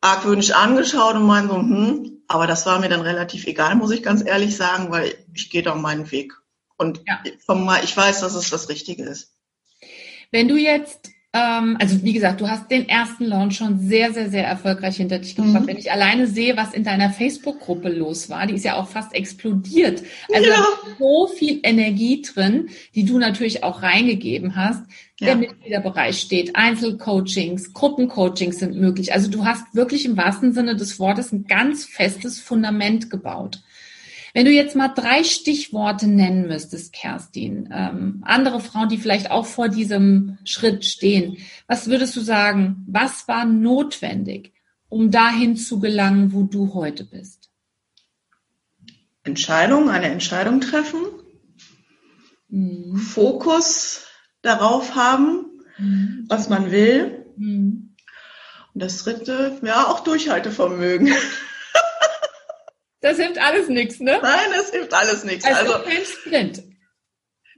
[0.00, 4.02] argwöhnisch angeschaut und meinen so, hm, aber das war mir dann relativ egal, muss ich
[4.02, 6.35] ganz ehrlich sagen, weil ich gehe da meinen Weg.
[6.76, 7.22] Und ja.
[7.82, 9.32] ich weiß, dass es das Richtige ist.
[10.30, 14.28] Wenn du jetzt ähm, also wie gesagt, du hast den ersten Launch schon sehr, sehr,
[14.28, 15.62] sehr erfolgreich hinter dich gebracht.
[15.62, 15.66] Mhm.
[15.66, 19.14] Wenn ich alleine sehe, was in deiner Facebook-Gruppe los war, die ist ja auch fast
[19.14, 20.02] explodiert.
[20.32, 20.66] Also ja.
[20.98, 24.84] so viel Energie drin, die du natürlich auch reingegeben hast.
[25.20, 25.28] Ja.
[25.28, 29.14] Der Mitgliederbereich steht, Einzelcoachings, Gruppencoachings sind möglich.
[29.14, 33.62] Also du hast wirklich im wahrsten Sinne des Wortes ein ganz festes Fundament gebaut.
[34.34, 39.44] Wenn du jetzt mal drei Stichworte nennen müsstest, Kerstin, ähm, andere Frauen, die vielleicht auch
[39.44, 44.52] vor diesem Schritt stehen, was würdest du sagen, was war notwendig,
[44.88, 47.50] um dahin zu gelangen, wo du heute bist?
[49.22, 51.00] Entscheidung, eine Entscheidung treffen,
[52.48, 52.96] mhm.
[52.96, 54.06] Fokus
[54.40, 55.46] darauf haben,
[55.78, 56.24] mhm.
[56.28, 57.26] was man will.
[57.36, 57.94] Mhm.
[58.74, 61.12] Und das dritte, ja, auch Durchhaltevermögen.
[63.02, 64.18] Das hilft alles nichts, ne?
[64.22, 65.44] Nein, das hilft alles nichts.
[65.44, 66.62] Es also, ist kein Sprint.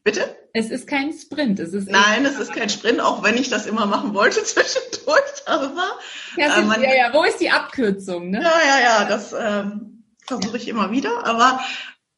[0.03, 0.37] Bitte?
[0.55, 1.61] Es ist kein Sprint.
[1.61, 5.23] Es ist Nein, es ist kein Sprint, auch wenn ich das immer machen wollte zwischendurch.
[5.47, 5.99] Aber,
[6.37, 8.31] ja, äh, man, ja, ja, wo ist die Abkürzung?
[8.31, 8.43] Ne?
[8.43, 11.27] Ja, ja, ja, das ähm, versuche ich immer wieder.
[11.27, 11.61] Aber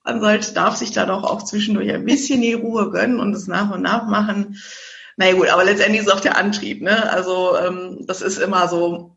[0.04, 3.48] man sollte, darf sich da doch auch zwischendurch ein bisschen die Ruhe gönnen und es
[3.48, 4.60] nach und nach machen.
[5.16, 6.80] Na naja, gut, aber letztendlich ist es auch der Antrieb.
[6.80, 7.10] Ne?
[7.10, 9.15] Also ähm, das ist immer so,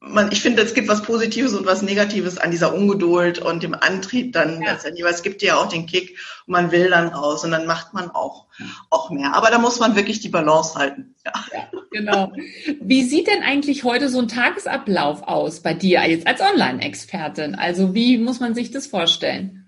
[0.00, 3.74] man, ich finde, es gibt was Positives und was Negatives an dieser Ungeduld und dem
[3.74, 4.72] Antrieb dann ja.
[4.72, 7.66] letztendlich, weil es gibt ja auch den Kick und man will dann raus und dann
[7.66, 8.46] macht man auch,
[8.88, 9.34] auch mehr.
[9.34, 11.14] Aber da muss man wirklich die Balance halten.
[11.24, 11.32] Ja.
[11.52, 12.32] ja genau.
[12.80, 17.54] Wie sieht denn eigentlich heute so ein Tagesablauf aus bei dir jetzt als Online-Expertin?
[17.54, 19.62] Also wie muss man sich das vorstellen?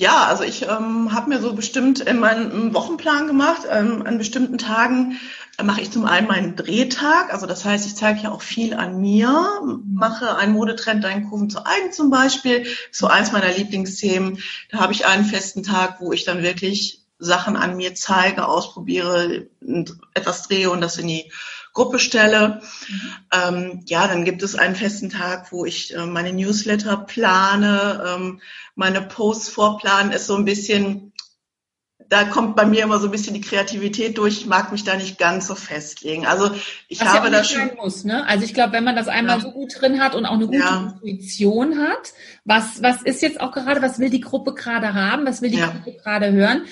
[0.00, 3.62] Ja, also ich ähm, habe mir so bestimmt in meinen Wochenplan gemacht.
[3.68, 5.16] Ähm, an bestimmten Tagen äh,
[5.62, 7.32] mache ich zum einen meinen Drehtag.
[7.32, 11.50] Also das heißt, ich zeige ja auch viel an mir, mache einen Modetrend, deinen Kurven
[11.50, 12.66] zu eigen zum Beispiel.
[12.92, 14.38] So eins meiner Lieblingsthemen.
[14.70, 19.48] Da habe ich einen festen Tag, wo ich dann wirklich Sachen an mir zeige, ausprobiere,
[20.14, 21.32] etwas drehe und das in die
[21.72, 22.60] Gruppe stelle.
[22.88, 23.12] Mhm.
[23.32, 28.40] Ähm, ja, dann gibt es einen festen Tag, wo ich äh, meine Newsletter plane, ähm,
[28.74, 31.12] meine Posts vorplanen, ist so ein bisschen,
[32.08, 34.38] da kommt bei mir immer so ein bisschen die Kreativität durch.
[34.38, 36.26] Ich mag mich da nicht ganz so festlegen.
[36.26, 36.50] Also
[36.88, 37.70] ich Was habe ja da schon.
[37.76, 38.26] Muss, ne?
[38.26, 39.42] Also ich glaube, wenn man das einmal ja.
[39.42, 40.94] so gut drin hat und auch eine gute ja.
[40.94, 45.42] Intuition hat, was, was ist jetzt auch gerade, was will die Gruppe gerade haben, was
[45.42, 45.66] will die ja.
[45.66, 46.62] Gruppe gerade hören,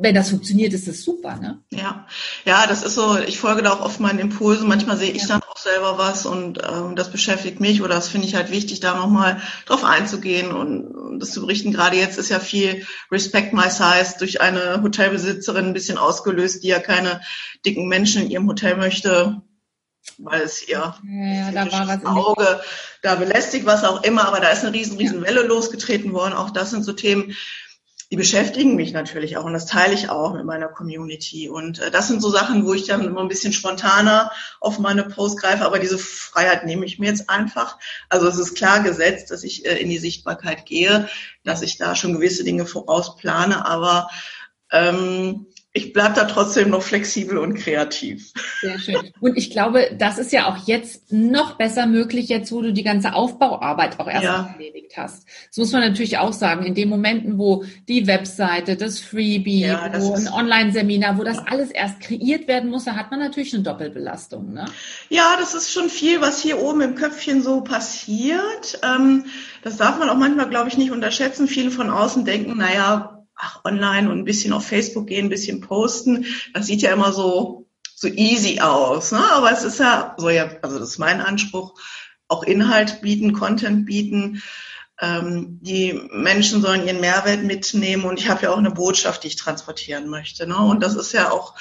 [0.00, 1.62] wenn das funktioniert, ist das super, ne?
[1.70, 2.06] Ja,
[2.44, 4.68] ja, das ist so, ich folge da auch oft meinen Impulsen.
[4.68, 5.28] Manchmal sehe ich ja.
[5.28, 8.80] dann auch selber was und ähm, das beschäftigt mich oder das finde ich halt wichtig,
[8.80, 11.72] da nochmal drauf einzugehen und das zu berichten.
[11.72, 16.68] Gerade jetzt ist ja viel Respect My Size durch eine Hotelbesitzerin ein bisschen ausgelöst, die
[16.68, 17.20] ja keine
[17.64, 19.42] dicken Menschen in ihrem Hotel möchte,
[20.18, 22.60] weil es ihr ja, da war was Auge
[23.02, 26.34] da belästigt, was auch immer, aber da ist eine riesen, riesen Welle losgetreten worden.
[26.34, 27.36] Auch das sind so Themen,
[28.10, 31.48] die beschäftigen mich natürlich auch und das teile ich auch mit meiner Community.
[31.48, 35.04] Und äh, das sind so Sachen, wo ich dann immer ein bisschen spontaner auf meine
[35.04, 37.78] Post greife, aber diese Freiheit nehme ich mir jetzt einfach.
[38.08, 41.08] Also es ist klar gesetzt, dass ich äh, in die Sichtbarkeit gehe,
[41.44, 44.08] dass ich da schon gewisse Dinge vorausplane, aber
[44.72, 45.46] ähm,
[45.78, 48.32] ich bleibe da trotzdem noch flexibel und kreativ.
[48.60, 49.12] Sehr schön.
[49.20, 52.82] Und ich glaube, das ist ja auch jetzt noch besser möglich, jetzt wo du die
[52.82, 54.50] ganze Aufbauarbeit auch erst ja.
[54.52, 55.24] erledigt hast.
[55.48, 59.88] Das muss man natürlich auch sagen, in den Momenten, wo die Webseite, das Freebie, ja,
[59.88, 63.54] das wo ein Online-Seminar, wo das alles erst kreiert werden muss, da hat man natürlich
[63.54, 64.52] eine Doppelbelastung.
[64.52, 64.64] Ne?
[65.10, 68.80] Ja, das ist schon viel, was hier oben im Köpfchen so passiert.
[68.82, 69.26] Ähm,
[69.62, 71.46] das darf man auch manchmal, glaube ich, nicht unterschätzen.
[71.46, 75.60] Viele von außen denken, naja, ach, online und ein bisschen auf Facebook gehen, ein bisschen
[75.60, 76.26] posten.
[76.52, 79.12] Das sieht ja immer so, so easy aus.
[79.12, 79.24] Ne?
[79.32, 81.80] Aber es ist ja so, ja, also das ist mein Anspruch,
[82.26, 84.42] auch Inhalt bieten, Content bieten.
[85.00, 89.28] Ähm, die Menschen sollen ihren Mehrwert mitnehmen und ich habe ja auch eine Botschaft, die
[89.28, 90.46] ich transportieren möchte.
[90.46, 90.58] Ne?
[90.58, 91.54] Und das ist ja auch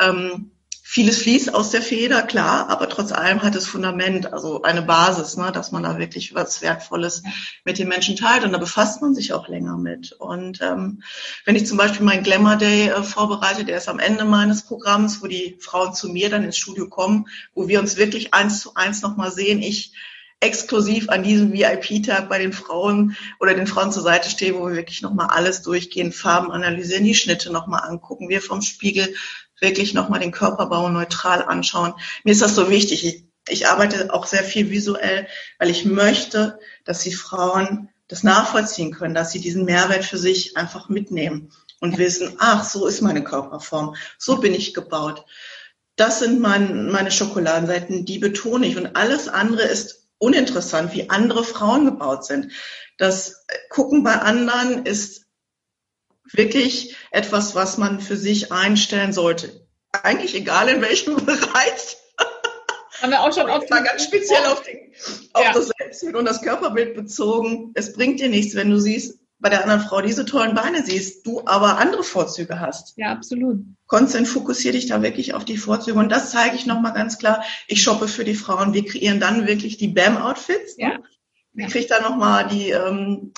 [0.00, 0.52] ähm,
[0.94, 5.36] Vieles fließt aus der Feder, klar, aber trotz allem hat es Fundament, also eine Basis,
[5.36, 7.24] ne, dass man da wirklich was Wertvolles
[7.64, 10.12] mit den Menschen teilt und da befasst man sich auch länger mit.
[10.12, 11.02] Und ähm,
[11.46, 15.20] wenn ich zum Beispiel meinen Glamour Day äh, vorbereite, der ist am Ende meines Programms,
[15.20, 18.76] wo die Frauen zu mir dann ins Studio kommen, wo wir uns wirklich eins zu
[18.76, 19.94] eins nochmal sehen, ich
[20.38, 24.76] exklusiv an diesem VIP-Tag bei den Frauen oder den Frauen zur Seite stehe, wo wir
[24.76, 29.14] wirklich nochmal alles durchgehen, Farben analysieren, die Schnitte nochmal angucken, wir vom Spiegel
[29.64, 31.94] wirklich nochmal den Körperbau neutral anschauen.
[32.22, 33.04] Mir ist das so wichtig.
[33.04, 35.26] Ich, ich arbeite auch sehr viel visuell,
[35.58, 40.56] weil ich möchte, dass die Frauen das nachvollziehen können, dass sie diesen Mehrwert für sich
[40.56, 41.50] einfach mitnehmen
[41.80, 45.24] und wissen, ach, so ist meine Körperform, so bin ich gebaut.
[45.96, 48.76] Das sind mein, meine Schokoladenseiten, die betone ich.
[48.76, 52.52] Und alles andere ist uninteressant, wie andere Frauen gebaut sind.
[52.98, 55.24] Das Gucken bei anderen ist
[56.32, 59.66] wirklich etwas, was man für sich einstellen sollte.
[59.92, 61.96] Eigentlich egal in welchem Bereich.
[63.00, 64.78] Haben wir auch schon oft mal ganz speziell auf, den,
[65.34, 65.52] auf ja.
[65.52, 67.72] das Selbstbild und das Körperbild bezogen.
[67.74, 71.26] Es bringt dir nichts, wenn du siehst, bei der anderen Frau diese tollen Beine siehst,
[71.26, 72.94] du aber andere Vorzüge hast.
[72.96, 73.58] Ja, absolut.
[73.86, 75.98] Konzentrier, fokussier dich da wirklich auf die Vorzüge.
[75.98, 77.44] Und das zeige ich nochmal ganz klar.
[77.66, 78.72] Ich shoppe für die Frauen.
[78.72, 80.76] Wir kreieren dann wirklich die BAM-Outfits.
[80.78, 80.98] Ja.
[81.52, 83.34] Ich kriege da nochmal die, ähm,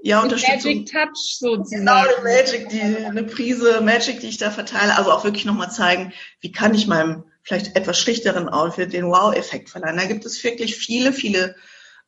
[0.00, 0.72] ja, Unterstützung.
[0.72, 1.84] Magic Touch sozusagen.
[1.84, 4.96] Genau, die Magic, die, eine Prise Magic, die ich da verteile.
[4.96, 9.70] Also auch wirklich nochmal zeigen, wie kann ich meinem vielleicht etwas schlichteren Outfit den Wow-Effekt
[9.70, 9.96] verleihen.
[9.96, 11.56] Da gibt es wirklich viele, viele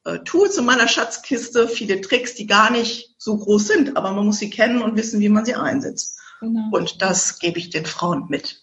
[0.05, 4.27] äh, Tools in meiner Schatzkiste, viele Tricks, die gar nicht so groß sind, aber man
[4.27, 6.19] muss sie kennen und wissen, wie man sie einsetzt.
[6.41, 6.69] Genau.
[6.73, 8.63] Und das gebe ich den Frauen mit.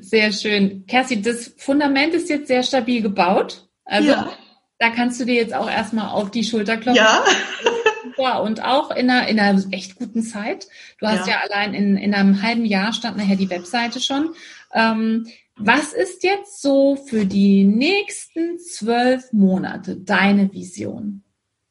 [0.00, 0.84] Sehr schön.
[0.86, 3.68] Kerstin, das Fundament ist jetzt sehr stabil gebaut.
[3.84, 4.32] Also ja.
[4.78, 6.96] da kannst du dir jetzt auch erstmal auf die Schulter klopfen.
[6.96, 7.24] Ja.
[8.18, 10.68] Und auch in einer, in einer echt guten Zeit.
[10.98, 14.34] Du hast ja, ja allein in, in einem halben Jahr stand nachher die Webseite schon.
[14.72, 15.26] Ähm,
[15.56, 21.24] was ist jetzt so für die nächsten zwölf Monate deine Vision?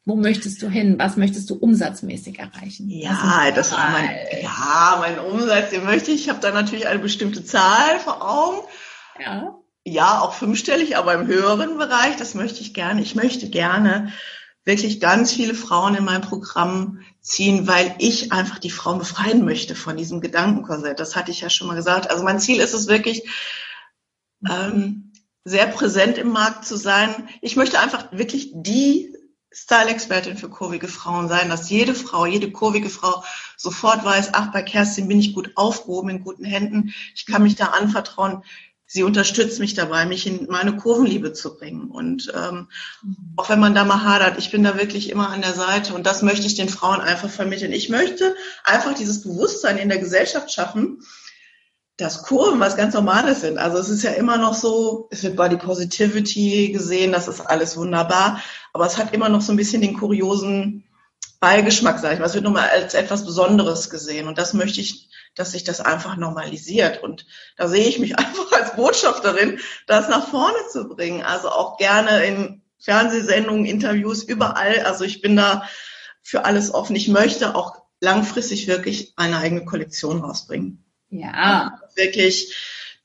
[0.04, 0.98] Wo möchtest du hin?
[0.98, 2.88] Was möchtest du umsatzmäßig erreichen?
[2.88, 4.10] Ja, das war mein,
[4.42, 6.22] ja, mein Umsatz, den möchte ich.
[6.22, 8.66] Ich habe da natürlich eine bestimmte Zahl vor Augen.
[9.22, 9.54] Ja.
[9.84, 12.16] Ja, auch fünfstellig, aber im höheren Bereich.
[12.16, 13.00] Das möchte ich gerne.
[13.00, 14.12] Ich möchte gerne
[14.68, 19.74] wirklich ganz viele Frauen in mein Programm ziehen, weil ich einfach die Frauen befreien möchte
[19.74, 21.00] von diesem Gedankenkorsett.
[21.00, 22.10] Das hatte ich ja schon mal gesagt.
[22.10, 23.26] Also mein Ziel ist es wirklich,
[24.48, 25.12] ähm,
[25.44, 27.28] sehr präsent im Markt zu sein.
[27.40, 29.16] Ich möchte einfach wirklich die
[29.50, 33.24] Style-Expertin für kurvige Frauen sein, dass jede Frau, jede kurvige Frau
[33.56, 37.56] sofort weiß, ach, bei Kerstin bin ich gut aufgehoben, in guten Händen, ich kann mich
[37.56, 38.44] da anvertrauen.
[38.90, 41.90] Sie unterstützt mich dabei, mich in meine Kurvenliebe zu bringen.
[41.90, 42.68] Und ähm,
[43.36, 45.92] auch wenn man da mal hadert, ich bin da wirklich immer an der Seite.
[45.92, 47.72] Und das möchte ich den Frauen einfach vermitteln.
[47.72, 51.02] Ich möchte einfach dieses Bewusstsein in der Gesellschaft schaffen,
[51.98, 53.58] dass Kurven was ganz Normales sind.
[53.58, 57.76] Also es ist ja immer noch so, es wird Body Positivity gesehen, das ist alles
[57.76, 58.40] wunderbar,
[58.72, 60.84] aber es hat immer noch so ein bisschen den kuriosen
[61.40, 62.26] Beigeschmack, sage ich mal.
[62.26, 66.16] Es wird nochmal als etwas Besonderes gesehen und das möchte ich, dass sich das einfach
[66.16, 71.22] normalisiert und da sehe ich mich einfach als Botschafterin, das nach vorne zu bringen.
[71.22, 74.80] Also auch gerne in Fernsehsendungen, Interviews, überall.
[74.80, 75.68] Also ich bin da
[76.22, 76.96] für alles offen.
[76.96, 80.84] Ich möchte auch langfristig wirklich eine eigene Kollektion rausbringen.
[81.10, 81.80] Ja.
[81.94, 82.54] Wirklich,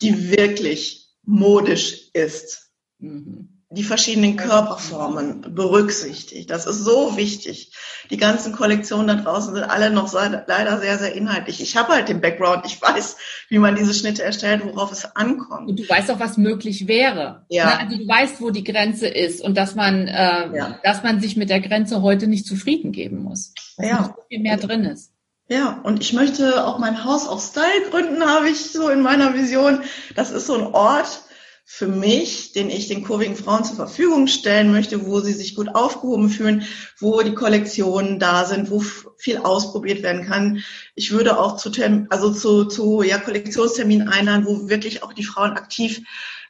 [0.01, 2.71] die wirklich modisch ist.
[2.99, 3.52] Mhm.
[3.75, 6.49] Die verschiedenen Körperformen berücksichtigt.
[6.49, 7.71] Das ist so wichtig.
[8.11, 11.59] Die ganzen Kollektionen da draußen sind alle noch leider sehr, sehr inhaltlich.
[11.61, 12.65] Ich habe halt den Background.
[12.65, 13.17] Ich weiß,
[13.49, 15.69] wie man diese Schnitte erstellt, worauf es ankommt.
[15.69, 17.45] Und du weißt auch, was möglich wäre.
[17.49, 17.79] Ja.
[17.79, 20.79] Also du weißt, wo die Grenze ist und dass man, äh, ja.
[20.83, 23.53] dass man sich mit der Grenze heute nicht zufrieden geben muss.
[23.77, 24.03] Dass ja.
[24.03, 25.11] so viel mehr drin ist.
[25.49, 29.33] Ja, und ich möchte auch mein Haus auf Style gründen, habe ich so in meiner
[29.33, 29.81] Vision.
[30.15, 31.23] Das ist so ein Ort
[31.65, 35.69] für mich, den ich den kurvigen Frauen zur Verfügung stellen möchte, wo sie sich gut
[35.73, 36.63] aufgehoben fühlen,
[36.99, 38.83] wo die Kollektionen da sind, wo
[39.17, 40.63] viel ausprobiert werden kann.
[40.93, 41.71] Ich würde auch zu,
[42.09, 46.01] also zu, zu ja, Kollektionsterminen einladen, wo wirklich auch die Frauen aktiv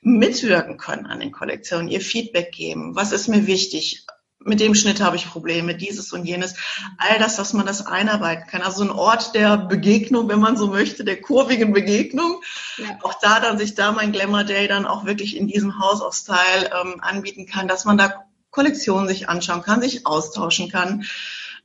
[0.02, 2.95] mitwirken können an den Kollektionen, ihr Feedback geben.
[2.95, 4.06] Was ist mir wichtig?
[4.45, 6.56] Mit dem Schnitt habe ich Probleme, dieses und jenes.
[6.97, 8.62] All das, dass man das einarbeiten kann.
[8.62, 12.41] Also ein Ort der Begegnung, wenn man so möchte, der kurvigen Begegnung.
[12.77, 12.99] Ja.
[13.03, 16.13] Auch da dann sich da mein Glamour Day dann auch wirklich in diesem House of
[16.13, 21.06] Style ähm, anbieten kann, dass man da Kollektionen sich anschauen kann, sich austauschen kann,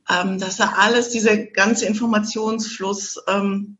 [0.09, 3.77] ähm, dass da alles, dieser ganze Informationsfluss ähm,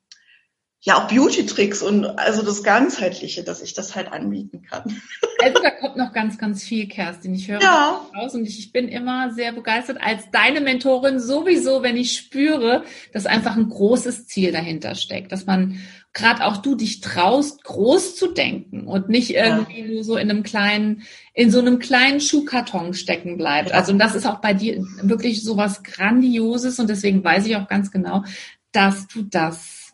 [0.82, 5.02] ja auch Beauty-Tricks und also das Ganzheitliche, dass ich das halt anbieten kann.
[5.42, 7.34] Also da kommt noch ganz, ganz viel, Kerstin.
[7.34, 8.06] Ich höre ja.
[8.16, 12.84] raus und ich, ich bin immer sehr begeistert als deine Mentorin sowieso, wenn ich spüre,
[13.14, 15.80] dass einfach ein großes Ziel dahinter steckt, dass man
[16.14, 19.88] gerade auch du dich traust, groß zu denken und nicht irgendwie ja.
[19.88, 23.72] nur so in einem kleinen, in so einem kleinen Schuhkarton stecken bleibt.
[23.72, 27.56] Also und das ist auch bei dir wirklich so was Grandioses und deswegen weiß ich
[27.56, 28.24] auch ganz genau,
[28.72, 29.94] dass du das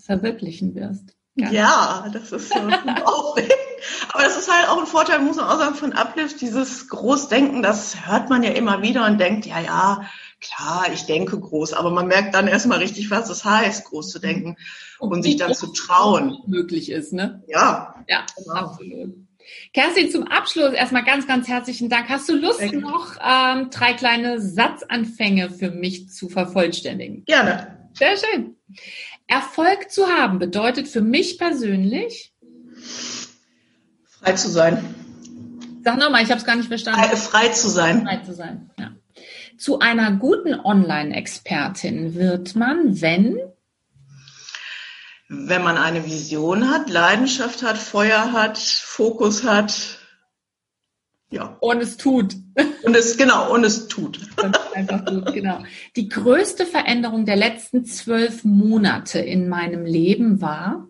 [0.00, 1.14] verwirklichen wirst.
[1.34, 2.60] Ja, ja das ist so.
[4.12, 7.62] Aber das ist halt auch ein Vorteil, muss man auch sagen, von Uplift, dieses Großdenken,
[7.62, 10.02] das hört man ja immer wieder und denkt, ja, ja,
[10.40, 14.18] klar, ich denke groß, aber man merkt dann erstmal richtig, was es heißt, groß zu
[14.18, 14.56] denken
[14.98, 16.38] und, und sich dann zu trauen.
[16.46, 17.42] Möglich ist, ne?
[17.46, 17.94] Ja.
[18.06, 18.54] Ja, genau.
[18.54, 19.14] absolut.
[19.72, 22.08] Kerstin, zum Abschluss erstmal ganz, ganz herzlichen Dank.
[22.08, 22.78] Hast du Lust, Danke.
[22.78, 27.24] noch ähm, drei kleine Satzanfänge für mich zu vervollständigen?
[27.24, 27.88] Gerne.
[27.94, 28.56] Sehr schön.
[29.26, 32.32] Erfolg zu haben bedeutet für mich persönlich
[34.22, 34.94] frei zu sein.
[35.84, 37.00] Sag nochmal, ich habe es gar nicht verstanden.
[37.00, 38.06] Frei, frei zu sein.
[38.06, 38.92] Frei zu sein, ja.
[39.58, 43.38] Zu einer guten Online-Expertin wird man, wenn
[45.34, 49.98] wenn man eine Vision hat, Leidenschaft hat, Feuer hat, Fokus hat.
[51.30, 51.56] Ja.
[51.60, 52.36] Und es tut.
[52.82, 54.20] Und es, genau, und es tut.
[54.74, 55.60] einfach gut, genau.
[55.96, 60.88] Die größte Veränderung der letzten zwölf Monate in meinem Leben war?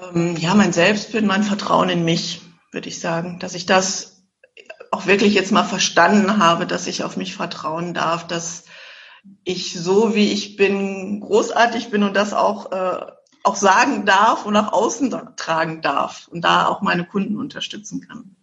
[0.00, 3.38] Ähm, ja, mein Selbstbild, mein Vertrauen in mich, würde ich sagen.
[3.38, 4.24] Dass ich das
[4.90, 8.64] auch wirklich jetzt mal verstanden habe, dass ich auf mich vertrauen darf, dass
[9.44, 13.06] ich so wie ich bin großartig bin und das auch, äh,
[13.44, 18.36] auch sagen darf und nach außen tragen darf und da auch meine Kunden unterstützen kann.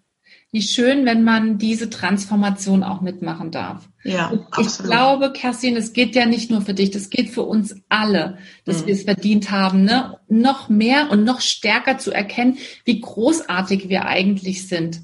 [0.52, 3.90] Wie schön, wenn man diese Transformation auch mitmachen darf.
[4.04, 4.92] Ja, und ich absolut.
[4.92, 8.82] glaube, Kerstin, es geht ja nicht nur für dich, das geht für uns alle, dass
[8.82, 8.86] mhm.
[8.88, 10.18] wir es verdient haben, ne?
[10.30, 15.02] noch mehr und noch stärker zu erkennen, wie großartig wir eigentlich sind.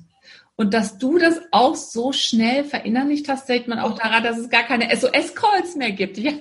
[0.56, 4.49] Und dass du das auch so schnell verinnerlicht hast, sieht man auch daran, dass es
[4.49, 6.17] gar keine SOS-Calls mehr gibt.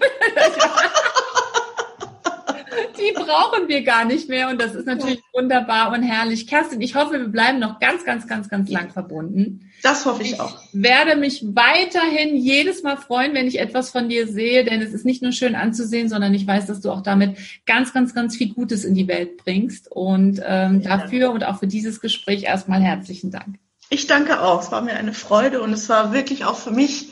[2.99, 6.47] die brauchen wir gar nicht mehr und das ist natürlich wunderbar und herrlich.
[6.47, 9.71] Kerstin, ich hoffe, wir bleiben noch ganz, ganz, ganz, ganz lang verbunden.
[9.83, 10.63] Das hoffe ich, ich auch.
[10.73, 14.93] Ich werde mich weiterhin jedes Mal freuen, wenn ich etwas von dir sehe, denn es
[14.93, 18.37] ist nicht nur schön anzusehen, sondern ich weiß, dass du auch damit ganz, ganz, ganz
[18.37, 19.91] viel Gutes in die Welt bringst.
[19.91, 23.57] Und ähm, dafür und auch für dieses Gespräch erstmal herzlichen Dank.
[23.91, 24.63] Ich danke auch.
[24.63, 27.09] Es war mir eine Freude und es war wirklich auch für mich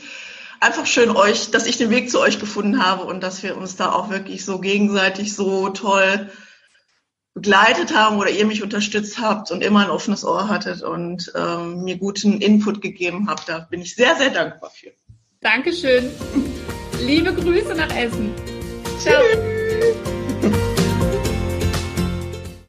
[0.61, 3.75] einfach schön euch, dass ich den Weg zu euch gefunden habe und dass wir uns
[3.75, 6.29] da auch wirklich so gegenseitig so toll
[7.33, 11.83] begleitet haben oder ihr mich unterstützt habt und immer ein offenes Ohr hattet und ähm,
[11.83, 13.49] mir guten Input gegeben habt.
[13.49, 14.91] Da bin ich sehr, sehr dankbar für.
[15.39, 16.11] Dankeschön.
[17.01, 18.31] Liebe Grüße nach Essen.
[18.99, 19.21] Ciao.
[19.21, 20.20] Tschüss.